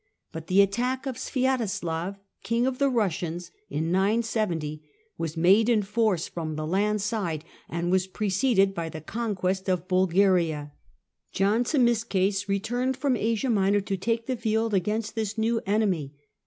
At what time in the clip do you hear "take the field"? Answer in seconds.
13.95-14.73